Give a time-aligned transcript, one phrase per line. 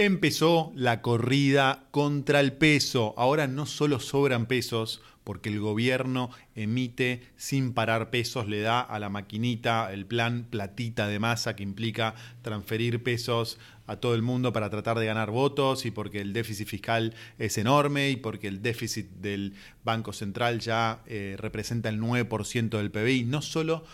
[0.00, 3.14] Empezó la corrida contra el peso.
[3.16, 9.00] Ahora no solo sobran pesos, porque el gobierno emite sin parar pesos, le da a
[9.00, 13.58] la maquinita el plan platita de masa que implica transferir pesos
[13.88, 17.58] a todo el mundo para tratar de ganar votos y porque el déficit fiscal es
[17.58, 23.24] enorme y porque el déficit del Banco Central ya eh, representa el 9% del PBI.
[23.24, 23.84] No solo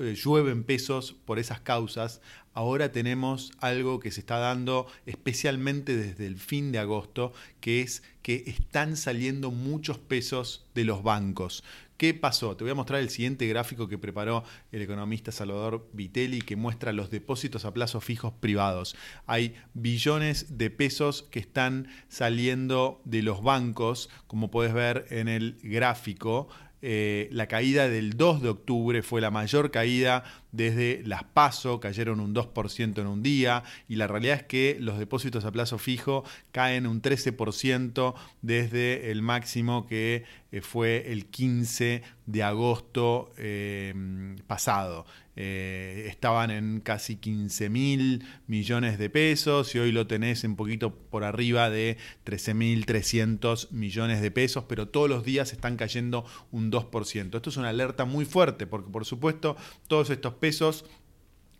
[0.00, 2.22] eh, llueven pesos por esas causas,
[2.54, 8.02] ahora tenemos algo que se está dando especialmente desde el fin de agosto, que es
[8.22, 11.64] que están saliendo muchos pesos de los bancos.
[12.02, 12.56] ¿Qué pasó?
[12.56, 14.42] Te voy a mostrar el siguiente gráfico que preparó
[14.72, 18.96] el economista Salvador Vitelli que muestra los depósitos a plazos fijos privados.
[19.26, 25.60] Hay billones de pesos que están saliendo de los bancos, como puedes ver en el
[25.62, 26.48] gráfico.
[26.84, 32.18] Eh, la caída del 2 de octubre fue la mayor caída desde las PASO, cayeron
[32.18, 36.24] un 2% en un día, y la realidad es que los depósitos a plazo fijo
[36.50, 43.94] caen un 13% desde el máximo que eh, fue el 15 de agosto eh,
[44.48, 45.06] pasado.
[45.34, 50.94] Eh, estaban en casi 15 mil millones de pesos y hoy lo tenés un poquito
[50.94, 56.26] por arriba de 13 mil 300 millones de pesos, pero todos los días están cayendo
[56.50, 57.36] un 2%.
[57.36, 59.56] Esto es una alerta muy fuerte porque por supuesto
[59.88, 60.84] todos estos pesos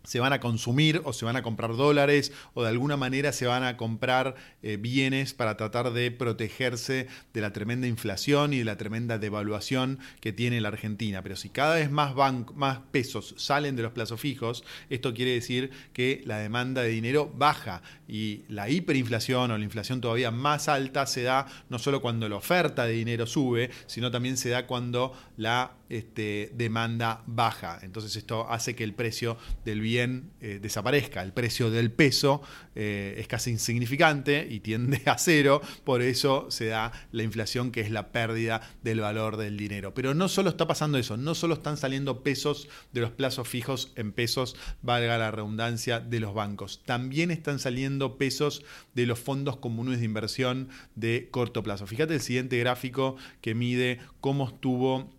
[0.03, 3.45] se van a consumir o se van a comprar dólares o de alguna manera se
[3.45, 8.65] van a comprar eh, bienes para tratar de protegerse de la tremenda inflación y de
[8.65, 11.21] la tremenda devaluación que tiene la Argentina.
[11.21, 12.13] Pero si cada vez más,
[12.55, 17.31] más pesos salen de los plazos fijos, esto quiere decir que la demanda de dinero
[17.35, 22.27] baja y la hiperinflación o la inflación todavía más alta se da no solo cuando
[22.29, 27.79] la oferta de dinero sube, sino también se da cuando la este, demanda baja.
[27.81, 31.21] Entonces esto hace que el precio del bien eh, desaparezca.
[31.21, 32.41] El precio del peso
[32.75, 37.81] eh, es casi insignificante y tiende a cero, por eso se da la inflación que
[37.81, 39.93] es la pérdida del valor del dinero.
[39.93, 43.91] Pero no solo está pasando eso, no solo están saliendo pesos de los plazos fijos
[43.95, 48.63] en pesos, valga la redundancia, de los bancos, también están saliendo pesos
[48.93, 51.87] de los fondos comunes de inversión de corto plazo.
[51.87, 55.09] Fíjate el siguiente gráfico que mide cómo estuvo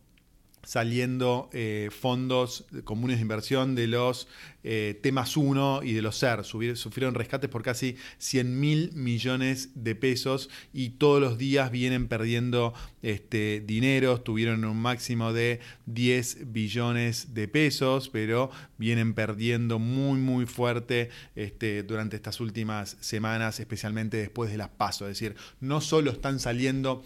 [0.65, 4.29] saliendo eh, fondos comunes de inversión de los
[4.63, 6.43] eh, temas 1 y de los SER.
[6.43, 12.73] sufrieron rescates por casi 100 mil millones de pesos y todos los días vienen perdiendo
[13.03, 14.23] este, dinero.
[14.23, 21.83] Tuvieron un máximo de 10 billones de pesos, pero vienen perdiendo muy, muy fuerte este,
[21.83, 25.09] durante estas últimas semanas, especialmente después de las pasos.
[25.11, 27.03] Es decir, no solo están saliendo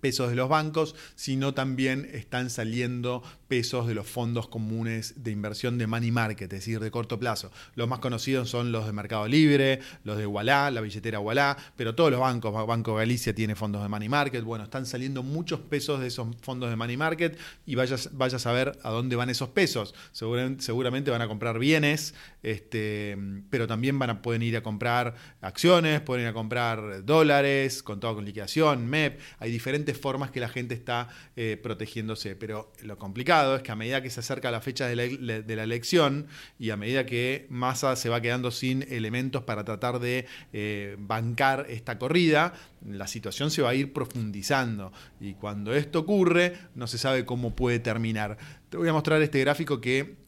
[0.00, 5.76] pesos de los bancos, sino también están saliendo pesos de los fondos comunes de inversión
[5.76, 7.50] de money market, es decir, de corto plazo.
[7.74, 11.96] Los más conocidos son los de Mercado Libre, los de Wallah, la billetera Wallah, pero
[11.96, 15.98] todos los bancos, Banco Galicia tiene fondos de money market, bueno, están saliendo muchos pesos
[15.98, 19.96] de esos fondos de money market y vayas, a ver a dónde van esos pesos.
[20.12, 23.18] Seguramente, van a comprar bienes, este,
[23.50, 27.98] pero también van a, pueden ir a comprar acciones, pueden ir a comprar dólares, con
[27.98, 32.36] todo con liquidación, MEP, hay diferentes formas que la gente está eh, protegiéndose.
[32.36, 36.26] Pero lo complicado es que a medida que se acerca la fecha de la, elección
[36.58, 41.66] y a medida que Massa se va quedando sin elementos para tratar de eh, bancar
[41.68, 42.52] esta corrida,
[42.86, 44.92] la situación se va a ir profundizando.
[45.20, 48.38] Y cuando esto ocurre, no se sabe cómo puede terminar.
[48.68, 50.19] Te voy a mostrar este gráfico que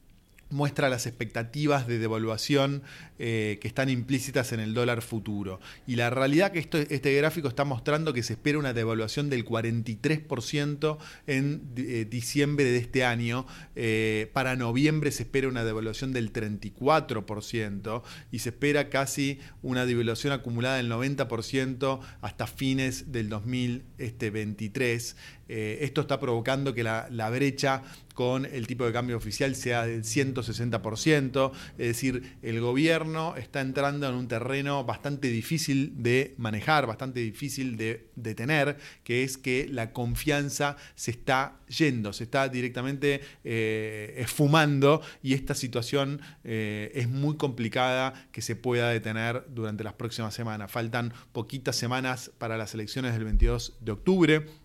[0.53, 2.83] muestra las expectativas de devaluación
[3.17, 5.59] eh, que están implícitas en el dólar futuro.
[5.87, 10.97] Y la realidad que este gráfico está mostrando que se espera una devaluación del 43%
[11.27, 13.47] en eh, diciembre de este año.
[13.75, 20.33] Eh, para noviembre se espera una devaluación del 34% y se espera casi una devaluación
[20.33, 25.15] acumulada del 90% hasta fines del 2023.
[25.47, 27.83] Esto está provocando que la, la brecha
[28.13, 34.07] con el tipo de cambio oficial sea del 160%, es decir, el gobierno está entrando
[34.07, 39.91] en un terreno bastante difícil de manejar, bastante difícil de, detener, que es que la
[39.91, 47.37] confianza se está yendo, se está directamente eh, esfumando y esta situación eh, es muy
[47.37, 50.71] complicada que se pueda detener durante las próximas semanas.
[50.71, 54.62] Faltan poquitas semanas para las elecciones del 22 de octubre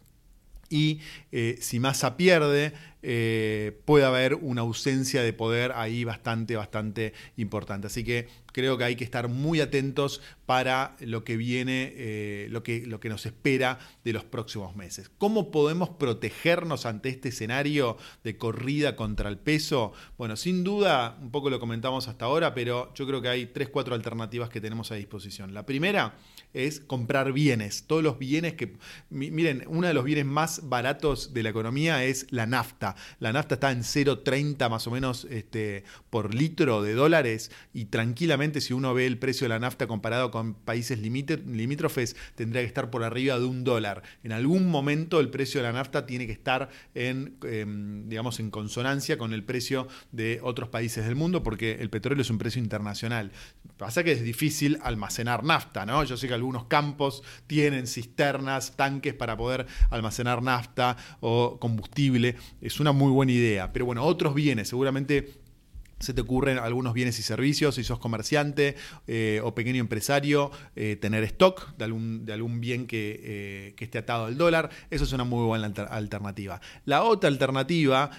[0.71, 1.01] y
[1.33, 7.87] eh, si Massa pierde, eh, puede haber una ausencia de poder ahí bastante, bastante importante.
[7.87, 12.63] Así que creo que hay que estar muy atentos para lo que viene, eh, lo,
[12.63, 15.11] que, lo que nos espera de los próximos meses.
[15.19, 19.93] ¿Cómo podemos protegernos ante este escenario de corrida contra el peso?
[20.17, 23.69] Bueno, sin duda, un poco lo comentamos hasta ahora, pero yo creo que hay tres,
[23.69, 25.55] cuatro alternativas que tenemos a disposición.
[25.55, 26.17] La primera
[26.55, 27.85] es comprar bienes.
[27.87, 28.77] Todos los bienes que.
[29.11, 32.88] Miren, uno de los bienes más baratos de la economía es la nafta.
[33.21, 38.61] La nafta está en 0,30 más o menos este, por litro de dólares y tranquilamente,
[38.61, 42.91] si uno ve el precio de la nafta comparado con países limítrofes, tendría que estar
[42.91, 44.03] por arriba de un dólar.
[44.23, 48.51] En algún momento el precio de la nafta tiene que estar en, em, digamos, en
[48.51, 52.63] consonancia con el precio de otros países del mundo porque el petróleo es un precio
[52.63, 53.33] internacional.
[53.77, 56.03] Pasa que es difícil almacenar nafta, ¿no?
[56.05, 62.37] Yo sé que algunos campos tienen cisternas, tanques para poder almacenar nafta o combustible.
[62.81, 63.73] Una muy buena idea.
[63.73, 65.33] Pero bueno, otros bienes, seguramente
[66.01, 68.77] se te ocurren algunos bienes y servicios, si sos comerciante
[69.07, 73.85] eh, o pequeño empresario, eh, tener stock de algún, de algún bien que, eh, que,
[73.85, 76.61] esté atado al dólar, eso es una muy buena alternativa.
[76.85, 78.11] La otra alternativa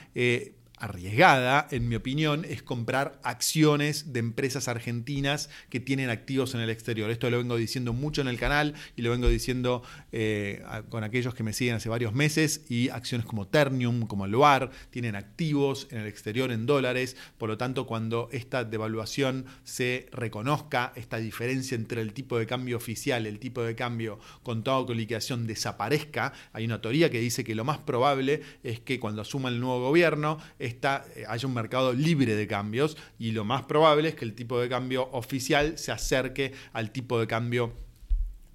[0.79, 6.69] arriesgada, en mi opinión, es comprar acciones de empresas argentinas que tienen activos en el
[6.69, 7.11] exterior.
[7.11, 11.33] Esto lo vengo diciendo mucho en el canal y lo vengo diciendo eh, con aquellos
[11.33, 15.99] que me siguen hace varios meses y acciones como Ternium, como Loar, tienen activos en
[15.99, 17.17] el exterior en dólares.
[17.37, 22.77] Por lo tanto, cuando esta devaluación se reconozca, esta diferencia entre el tipo de cambio
[22.77, 27.43] oficial y el tipo de cambio contado con liquidación desaparezca, hay una teoría que dice
[27.43, 30.39] que lo más probable es que cuando asuma el nuevo gobierno,
[31.15, 34.59] eh, haya un mercado libre de cambios y lo más probable es que el tipo
[34.59, 37.73] de cambio oficial se acerque al tipo de cambio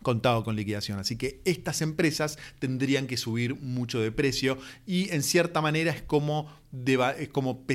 [0.04, 1.00] contado con liquidación.
[1.00, 6.02] Así que estas empresas tendrían que subir mucho de precio y en cierta manera es
[6.02, 6.52] como,
[7.18, 7.66] es como,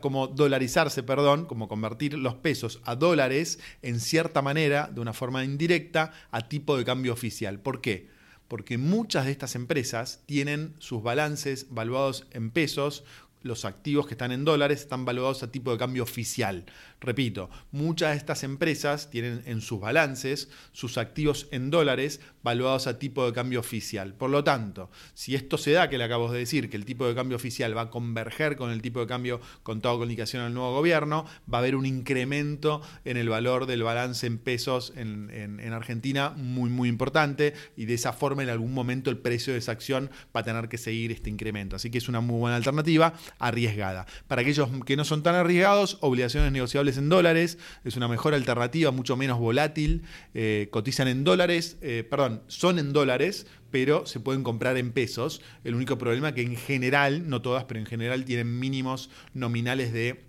[0.00, 5.44] como dolarizarse, perdón, como convertir los pesos a dólares en cierta manera, de una forma
[5.44, 7.60] indirecta, a tipo de cambio oficial.
[7.60, 8.08] ¿Por qué?
[8.48, 13.02] Porque muchas de estas empresas tienen sus balances valuados en pesos
[13.46, 16.64] los activos que están en dólares están valuados a tipo de cambio oficial.
[17.00, 22.98] Repito, muchas de estas empresas tienen en sus balances sus activos en dólares valuados a
[22.98, 24.14] tipo de cambio oficial.
[24.14, 27.06] Por lo tanto, si esto se da, que le acabo de decir, que el tipo
[27.06, 30.54] de cambio oficial va a converger con el tipo de cambio contado con indicación al
[30.54, 35.30] nuevo gobierno, va a haber un incremento en el valor del balance en pesos en,
[35.32, 39.58] en Argentina muy, muy importante y de esa forma en algún momento el precio de
[39.58, 41.76] esa acción va a tener que seguir este incremento.
[41.76, 44.06] Así que es una muy buena alternativa arriesgada.
[44.28, 48.92] Para aquellos que no son tan arriesgados, obligaciones negociables en dólares es una mejor alternativa,
[48.92, 50.02] mucho menos volátil.
[50.34, 55.42] Eh, cotizan en dólares, eh, perdón, son en dólares, pero se pueden comprar en pesos.
[55.64, 60.24] El único problema que en general, no todas, pero en general tienen mínimos nominales de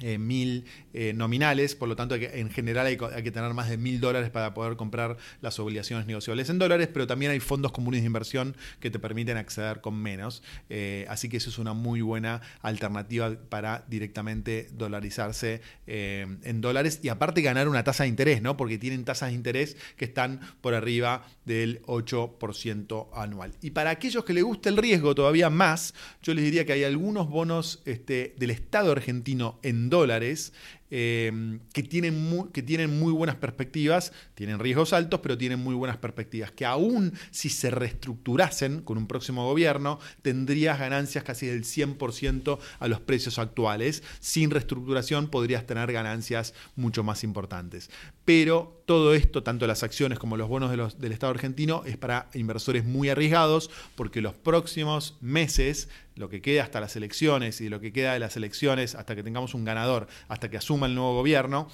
[0.00, 4.00] eh, mil eh, nominales, por lo tanto en general hay, que tener más de mil
[4.00, 8.06] dólares para poder comprar las obligaciones negociables en dólares, pero también hay fondos comunes de
[8.06, 12.40] inversión que te permiten acceder con menos, eh, así que eso es una muy buena
[12.62, 18.56] alternativa para directamente dolarizarse en dólares y aparte ganar una tasa de interés, ¿no?
[18.56, 23.52] porque tienen tasas de interés que están por arriba del 8% anual.
[23.60, 26.84] Y para aquellos que les gusta el riesgo todavía más, yo les diría que hay
[26.84, 30.52] algunos bonos este, del Estado argentino en dólares
[30.94, 35.74] Em, que, tienen muy, que tienen muy buenas perspectivas, tienen riesgos altos, pero tienen muy
[35.74, 41.64] buenas perspectivas, que aún si se reestructurasen con un próximo gobierno, tendrías ganancias casi del
[41.64, 44.02] 100% a los precios actuales.
[44.20, 47.88] Sin reestructuración podrías tener ganancias mucho más importantes.
[48.26, 52.84] Pero todo esto, tanto las acciones como los bonos del Estado argentino, es para inversores
[52.84, 57.92] muy arriesgados, porque los próximos meses lo que queda hasta las elecciones y lo que
[57.92, 61.68] queda de las elecciones hasta que tengamos un ganador, hasta que asuma el nuevo gobierno,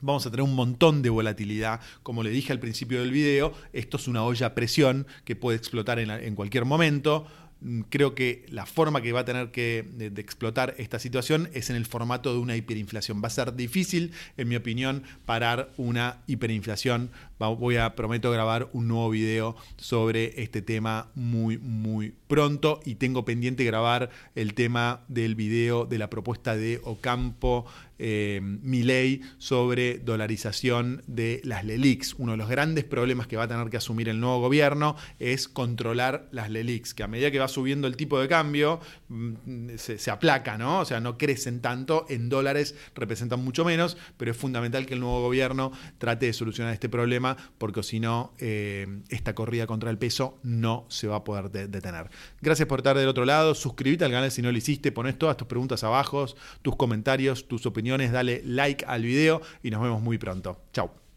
[0.00, 1.80] vamos a tener un montón de volatilidad.
[2.02, 5.56] Como le dije al principio del video, esto es una olla a presión que puede
[5.58, 7.26] explotar en, cualquier momento.
[7.60, 9.84] Mm, creo que la forma que va a tener que
[10.16, 13.20] explotar esta situación es en el formato de una hiperinflación.
[13.22, 17.10] Va a ser difícil, en mi opinión, parar una hiperinflación.
[17.38, 23.24] voy a, prometo grabar un nuevo video sobre este tema muy, muy pronto y tengo
[23.24, 27.66] pendiente grabar el tema del video de la propuesta de Ocampo
[27.98, 32.14] eh, ley sobre dolarización de las LELIX.
[32.18, 35.48] Uno de los grandes problemas que va a tener que asumir el nuevo gobierno es
[35.48, 39.98] controlar las LELIX, que a medida que va subiendo el tipo de cambio mm, se,
[39.98, 40.80] se aplaca, ¿no?
[40.80, 45.00] O sea, no crecen tanto, en dólares representan mucho menos, pero es fundamental que el
[45.00, 49.98] nuevo gobierno trate de solucionar este problema, porque si no, eh, esta corrida contra el
[49.98, 52.10] peso no se va a poder detener.
[52.40, 53.54] Gracias por estar del otro lado.
[53.54, 54.92] Suscríbete al canal si no lo hiciste.
[54.92, 56.26] Pones todas tus preguntas abajo,
[56.62, 58.12] tus comentarios, tus opiniones.
[58.12, 60.60] Dale like al video y nos vemos muy pronto.
[60.72, 61.07] Chao.